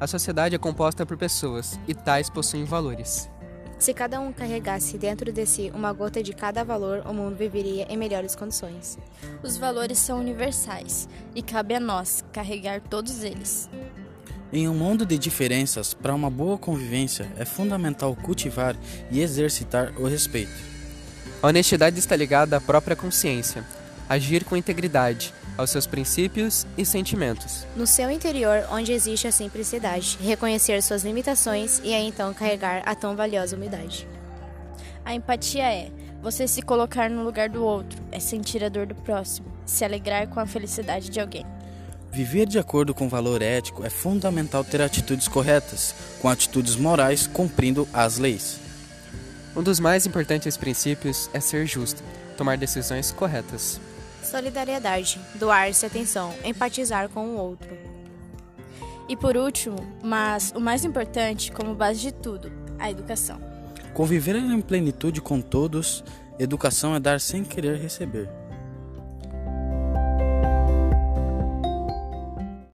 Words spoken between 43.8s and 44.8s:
é fundamental